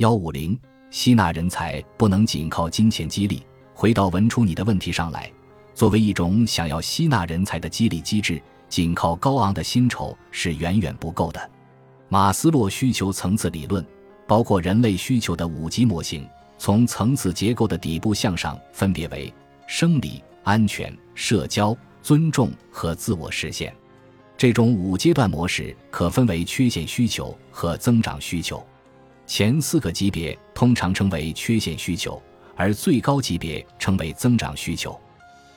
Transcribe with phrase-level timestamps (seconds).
[0.00, 0.58] 幺五零，
[0.88, 3.42] 吸纳人才不能仅靠金钱激励。
[3.74, 5.30] 回到文初你的问题上来，
[5.74, 11.50] 作为一种想要吸纳人才的激励机制，仅靠高昂的薪酬是远远不够的。
[12.08, 13.86] 马斯洛需求层次理论
[14.26, 16.26] 包括人类需求的五级模型，
[16.56, 19.30] 从层次结构的底部向上，分别为
[19.66, 23.70] 生理、安全、社交、尊重和自我实现。
[24.38, 28.66] 这种五阶段模式可分为缺陷需求和增长需求。
[29.32, 32.20] 前四个级别通常称为缺陷需求。
[32.56, 34.98] 而最高级别称为增长需求。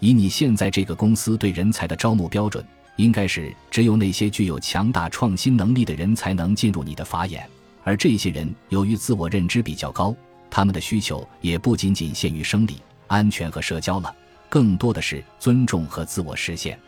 [0.00, 2.64] 以你现在这个公司对人才的招募标准，
[2.96, 7.46] 应该是只有那些具有强大创新能力的人才能进入你的法眼。
[7.84, 10.16] 而这些人由于自我认知比较高，
[10.50, 14.12] 他们的需求也不仅仅限于生理、安全和社交了，
[14.48, 16.80] 更多的是尊重和自我实现。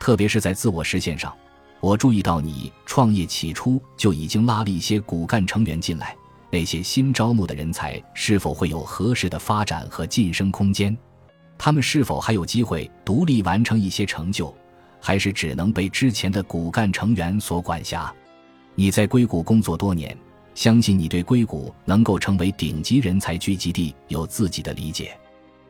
[0.00, 1.32] 特别是在自我实现上，
[1.80, 6.14] 我注意到你创业起初就已经拉了一些骨干成员进来。
[6.56, 10.96] 那些新招募的人才是否会有合适的发展和晋升空间？
[11.58, 14.56] 他们是否还有机会独立完成一些成就，
[14.98, 18.10] 还是只能被之前的骨干成员所管辖？
[18.74, 20.16] 你在硅谷工作多年，
[20.54, 25.14] 相信你对硅谷能够成为顶级人才聚集地有自己的理解。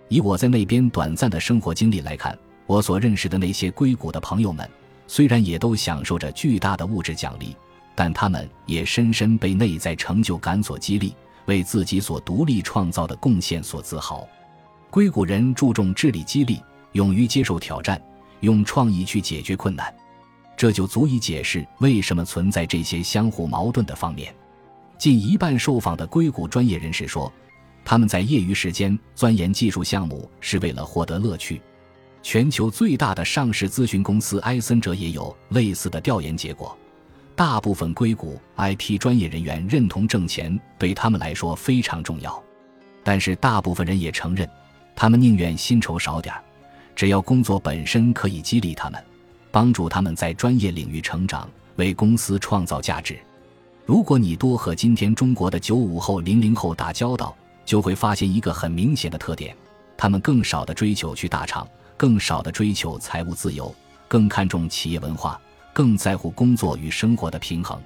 [0.08, 4.70] 以我在那边短暂的生活经历来看，我所认识的那些硅谷的朋友们，
[5.08, 7.56] 虽然也都享受着巨大的物质奖励。
[7.96, 11.16] 但他们也深深被内在成就感所激励，
[11.46, 14.28] 为自己所独立创造的贡献所自豪。
[14.90, 18.00] 硅谷人注重智力激励，勇于接受挑战，
[18.40, 19.92] 用创意去解决困难，
[20.56, 24.32] 这就足以解释为什么存在这些相互矛盾的方面。
[24.98, 27.32] 近一半受访的硅谷专业人士说，
[27.84, 31.62] 他们在业余时间钻研技术项目是为了获得乐趣。
[32.22, 36.76] 全球最大的上市咨询公司埃森哲也有类似的调研结果。
[37.36, 42.42] 大部分硅谷 IT 专业人员认同挣钱对他们来说非常重要，
[43.04, 44.48] 但是大部分人也承认，
[44.94, 46.42] 他们宁愿薪酬少点儿，
[46.94, 49.04] 只要工作本身可以激励他们，
[49.50, 51.46] 帮助他们在专业领域成长，
[51.76, 53.18] 为公司创造价值。
[53.84, 57.36] 如果你多和今天中国的九五后、零零后打交道，
[57.66, 59.54] 就会发现一个很明显的特点：
[59.94, 63.74] 他们更少的追求去大厂，更少的追求财务自由，
[64.08, 65.38] 更看重企业文化。
[65.76, 67.78] 更在乎工作与生活的平衡，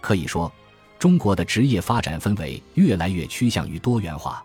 [0.00, 0.52] 可以说，
[0.98, 4.44] 中国的职业发展氛围越来越趋向于多元化。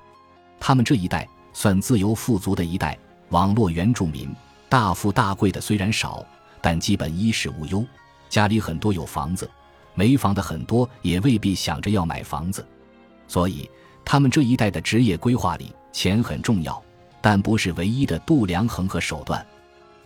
[0.60, 2.96] 他们这一代算自由富足的一代，
[3.30, 4.32] 网络原住民，
[4.70, 6.24] 大富大贵的虽然少，
[6.62, 7.84] 但基本衣食无忧，
[8.30, 9.50] 家里很多有房子，
[9.96, 12.64] 没房的很多也未必想着要买房子。
[13.28, 13.68] 所以，
[14.06, 16.80] 他们这一代的职业规划里，钱很重要，
[17.20, 19.44] 但不是唯一的度量衡和手段。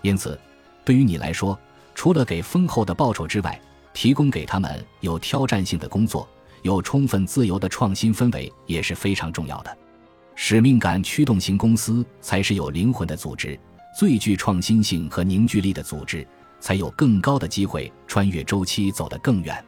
[0.02, 0.40] 因此，
[0.86, 1.60] 对于你来说，
[2.00, 3.60] 除了给丰厚的报酬之外，
[3.94, 6.26] 提供给他们有挑战性的工作、
[6.62, 9.78] 有充分自由的创新氛围也是非常重要的。
[10.34, 13.60] 使命感驱动型公司才是有灵魂的组织，
[13.94, 16.26] 最具创新性和凝聚力的组织
[16.62, 19.62] 才有更高的机会穿越周期走得更远。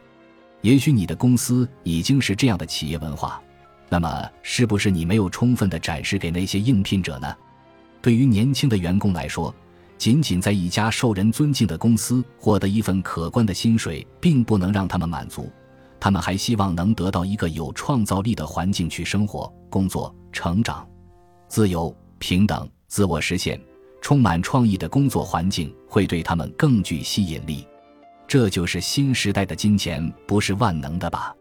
[0.61, 3.41] 也许你的公司已经是这样的企业文化，
[3.89, 7.35] 那么是不是你没有充分的展示给那些应聘者呢？
[8.01, 9.53] 对于年轻的员工来说。
[10.01, 15.47] 仅仅在一家受人尊敬的公司获得一份可观的薪水，并不能让他们满足。
[15.99, 20.89] 他们还希望能得到一个有创造力的环境去生活、工作、成长，
[21.47, 23.61] 自由、平等、自我实现、
[24.01, 27.67] 充满创意的工作环境会对他们更具吸引力。
[28.27, 31.31] 这就是新时代的金钱不是万能的吧？